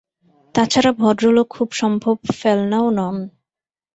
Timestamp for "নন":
2.97-3.15